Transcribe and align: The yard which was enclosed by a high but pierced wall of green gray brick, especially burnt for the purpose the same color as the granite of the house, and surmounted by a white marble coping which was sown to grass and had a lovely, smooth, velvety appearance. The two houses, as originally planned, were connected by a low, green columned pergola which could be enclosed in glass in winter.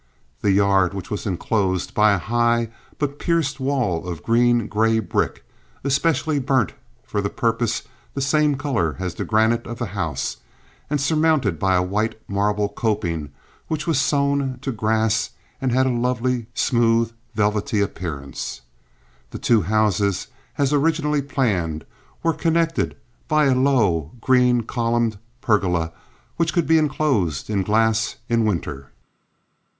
The 0.41 0.49
yard 0.51 0.95
which 0.95 1.11
was 1.11 1.27
enclosed 1.27 1.93
by 1.93 2.13
a 2.13 2.17
high 2.17 2.69
but 2.97 3.19
pierced 3.19 3.59
wall 3.59 4.07
of 4.07 4.23
green 4.23 4.65
gray 4.67 4.97
brick, 4.97 5.45
especially 5.83 6.39
burnt 6.39 6.73
for 7.03 7.21
the 7.21 7.29
purpose 7.29 7.83
the 8.15 8.19
same 8.21 8.55
color 8.55 8.95
as 8.97 9.13
the 9.13 9.25
granite 9.25 9.67
of 9.67 9.77
the 9.77 9.85
house, 9.93 10.37
and 10.89 10.99
surmounted 10.99 11.59
by 11.59 11.75
a 11.75 11.83
white 11.83 12.19
marble 12.27 12.67
coping 12.67 13.31
which 13.67 13.85
was 13.85 14.01
sown 14.01 14.57
to 14.63 14.71
grass 14.71 15.29
and 15.61 15.71
had 15.71 15.85
a 15.85 15.89
lovely, 15.91 16.47
smooth, 16.55 17.11
velvety 17.35 17.79
appearance. 17.79 18.61
The 19.29 19.37
two 19.37 19.61
houses, 19.61 20.25
as 20.57 20.73
originally 20.73 21.21
planned, 21.21 21.85
were 22.23 22.33
connected 22.33 22.97
by 23.27 23.45
a 23.45 23.53
low, 23.53 24.13
green 24.19 24.61
columned 24.63 25.19
pergola 25.41 25.91
which 26.37 26.53
could 26.53 26.65
be 26.65 26.79
enclosed 26.79 27.51
in 27.51 27.61
glass 27.61 28.15
in 28.27 28.45
winter. 28.45 28.89